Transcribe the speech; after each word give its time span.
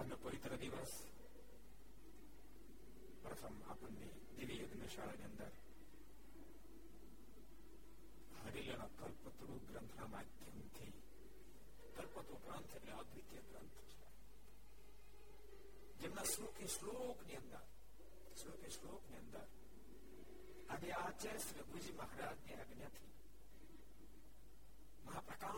અને 0.00 0.16
પવિત્ર 0.16 0.52
દિવસ 0.56 0.92
પ્રથમ 3.22 3.56
આપણને 3.64 4.08
દિવ્ય 4.36 4.66
જ્ઞાનશાળાની 4.66 5.26
અંદર 5.26 5.52
હરિલના 8.44 8.88
કલ્પતરુ 8.98 9.56
ગ્રંથના 9.64 10.08
માધ્યમથી 10.08 10.92
કલ્પતરુ 11.94 12.36
ગ્રંથ 12.38 12.72
એટલે 12.72 12.92
અદ્વિતીય 12.94 13.42
ગ્રંથ 13.44 13.78
છે 13.90 14.06
જેમના 16.00 16.26
શ્લોકે 16.26 16.68
શ્લોકની 16.68 17.36
અંદર 17.36 17.64
શ્લોકે 18.34 18.70
શ્લોકની 18.70 19.18
અંદર 19.18 19.46
આજે 20.68 20.92
આચાર્ય 20.94 21.40
શ્રી 21.40 21.68
ગુજી 21.68 21.94
મહારાજની 21.94 22.56
આજ્ઞાથી 22.56 23.12
મહાપ્રકાશ 25.02 25.57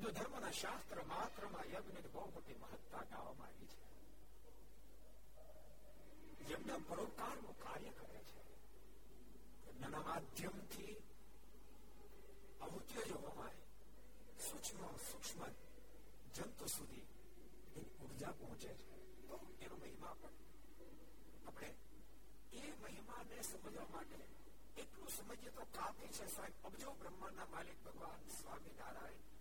હિન્દુ 0.00 0.12
ધર્મના 0.14 0.52
શાસ્ત્ર 0.52 0.98
માત્રમાં 1.06 1.66
યજ્ઞની 1.70 2.10
બહુ 2.12 2.22
મોટી 2.26 2.54
મહત્તા 2.56 3.00
ગાવામાં 3.06 3.48
આવી 3.48 3.66
છે 6.36 6.46
યજ્ઞ 6.50 6.76
પરોપકારનું 6.84 7.56
કાર્ય 7.58 7.92
કરે 7.92 8.20
છે 8.22 8.40
યજ્ઞના 9.66 10.02
માધ્યમથી 10.02 10.94
અહુત્ય 12.60 13.02
જો 13.02 13.18
સૂક્ષ્મ 14.38 14.80
સૂક્ષ્મ 15.02 15.42
જંતુ 16.32 16.66
સુધી 16.68 17.06
એની 17.74 17.94
ઉર્જા 18.02 18.32
પહોંચે 18.34 18.70
છે 18.78 18.96
તો 19.22 19.36
એનો 19.60 19.76
મહિમા 19.76 20.14
પણ 20.16 20.36
આપણે 21.44 21.70
એ 22.54 22.64
મહિમાને 22.78 23.42
સમજવા 23.44 23.88
માટે 23.90 24.20
એટલું 24.76 25.10
સમજીએ 25.10 25.52
તો 25.52 25.68
કાપી 25.72 26.10
છે 26.12 26.24
સાહેબ 26.30 26.54
અબજો 26.64 26.90
બ્રહ્માંડના 26.96 27.48
માલિક 27.48 27.78
ભગવાન 27.82 28.22
સ્વામિનારાયણ 28.34 29.39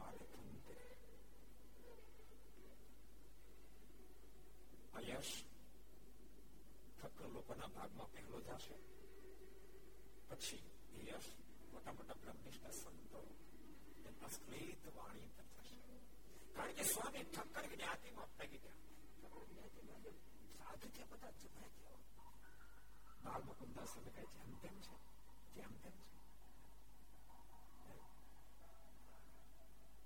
لال 23.23 23.41
مکند 23.43 23.73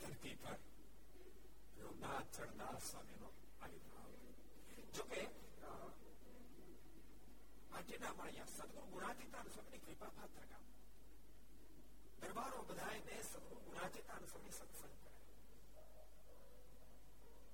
دھرتی 0.00 0.34
پر 0.42 0.56
رونات 1.80 2.36
سردار 2.36 2.78
سوامی 2.86 3.16
نو 3.20 3.30
آئی 3.60 3.78
بھاو 3.84 4.10
جو 4.92 5.02
کہ 5.10 5.26
آج 7.70 7.88
جنہ 7.88 8.06
ہمارے 8.06 8.32
یہاں 8.32 8.46
صدقوں 8.56 8.86
گناتی 8.94 9.28
تانو 9.32 9.50
سوامی 9.54 9.78
کھلپا 9.84 10.08
بھات 10.14 10.38
رگا 10.38 10.58
درباروں 12.22 12.62
بدھائے 12.68 13.00
نئے 13.06 13.22
صدقوں 13.32 13.60
گناتی 13.66 14.00
تانو 14.06 14.26
سوامی 14.32 14.50
سب 14.58 14.74
سن 14.80 14.94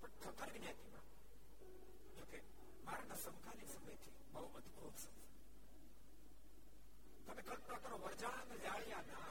پر 0.00 0.08
پر 0.08 0.16
تھکر 0.22 0.52
بھی 0.52 0.58
نہیں 0.58 0.74
تیمہ 0.82 1.00
جو 2.16 2.24
کہ 2.30 2.40
مارنا 2.84 3.16
سمکانی 3.24 3.66
سمجھے 3.72 3.96
تھی 4.04 4.12
بہو 4.32 4.46
ادھکوب 4.56 4.96
سمجھے 4.98 5.30
تمہیں 7.26 7.46
کلپنا 7.46 7.78
کرو 7.78 7.98
ورجان 8.04 8.56
جاریا 8.62 9.00
نار 9.08 9.30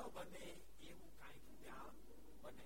وہ 0.00 0.09
بنے 0.13 0.53
یہاں 0.79 1.89
بنے 2.41 2.65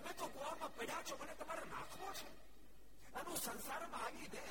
તમે 0.00 0.12
તો 0.14 0.26
કુવામાં 0.28 0.72
પડ્યા 0.72 1.02
છો 1.02 1.16
મને 1.16 1.34
તમારે 1.34 1.64
નાખવો 1.66 2.06
છે 2.12 2.28
અને 3.14 3.36
સંસારમાં 3.36 4.00
આવી 4.00 4.28
દે 4.28 4.42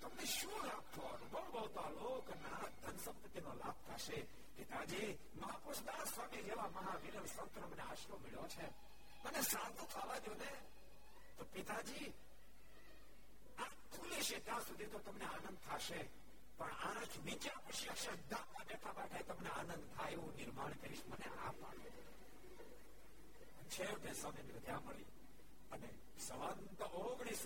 તમને 0.00 0.26
શું 0.28 0.62
લાભ 0.62 0.86
થયો 0.92 1.10
અનુભવ 1.10 1.52
ભવતા 1.52 1.90
લોકના 1.92 2.40
ના 2.44 2.70
ધન 2.80 2.98
સંપત્તિનો 2.98 3.52
લાભ 3.56 3.78
થશે 3.88 4.18
પિતાજી 4.56 5.10
મહાપુરુષદાસ 5.34 6.10
સ્વામી 6.10 6.42
જેવા 6.42 6.70
મહાવીર 6.70 7.28
સંતનો 7.28 7.68
મને 7.68 7.84
આશરો 7.84 8.18
મળ્યો 8.18 8.48
છે 8.48 8.66
મને 9.24 9.42
સાધુ 9.44 9.86
થવા 9.86 10.18
દો 10.20 10.34
ને 10.34 10.50
તો 11.36 11.44
પિતાજી 11.46 12.08
આ 13.58 13.70
ખુલે 13.92 14.18
છે 14.20 14.36
ત્યાં 14.40 14.66
સુધી 14.66 14.90
તો 14.90 14.98
તમને 15.00 15.26
આનંદ 15.26 15.58
થશે 15.60 16.00
પણ 16.58 16.74
આનાથી 16.80 17.22
નીચે 17.22 17.50
પછી 17.62 17.90
અક્ષરધામમાં 17.90 18.66
બેઠા 18.68 18.94
બેઠા 18.94 19.26
તમને 19.28 19.50
આનંદ 19.52 19.84
થાય 19.94 20.14
એવું 20.14 20.34
નિર્માણ 20.36 20.78
કરીશ 20.80 21.04
મને 21.06 21.28
આ 21.38 21.52
પાડો 21.54 21.90
سوگ 23.72 24.06
سو 24.20 24.28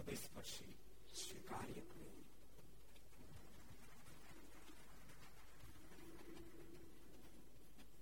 હૃદયસ્પર્શી 0.00 0.74
સ્વીકાર્ય 1.14 1.82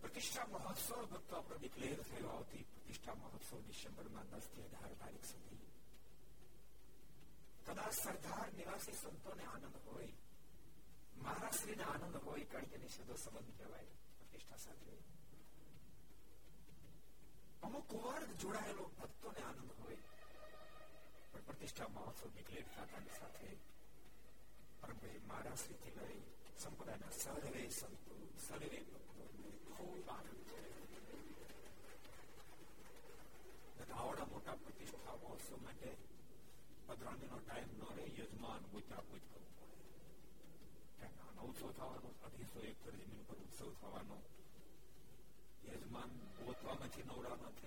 પ્રતિષ્ઠા 0.00 0.46
મહોત્સવ 0.48 1.00
ભક્તો 1.06 1.36
આપણે 1.36 1.56
ડિક્લેર 1.58 2.02
થયો 2.04 2.30
આવતી 2.30 2.64
પ્રતિષ્ઠા 2.66 3.16
મહોત્સવ 3.16 3.58
ડિસેમ્બરમાં 3.58 4.30
દસ 4.30 4.46
થી 4.48 4.64
અઢાર 4.64 4.94
તારીખ 4.96 5.26
સુધી 5.26 5.66
કદાચ 7.66 7.94
સરદાર 7.96 8.48
નિવાસી 8.52 8.96
સંતોને 8.96 9.44
આનંદ 9.46 9.76
હોય 9.86 10.14
મહારાષ્ટ્રીને 11.18 11.84
આનંદ 11.86 12.20
હોય 12.24 12.46
કારણ 12.46 12.70
કે 12.70 12.78
નિષેધો 12.78 13.16
સંબંધ 13.16 13.56
કહેવાય 13.56 13.92
પ્રતિષ્ઠા 14.18 14.60
સાથે 14.60 14.96
અમુક 17.62 17.92
વર્ગ 17.98 18.30
જોડાયેલો 18.36 18.88
ભક્તોને 18.96 19.44
આનંદ 19.44 19.76
હોય 19.80 20.17
پھر 21.46 21.54
یجمان 21.62 22.54
پرتوا 46.36 46.74
نہ 46.80 47.66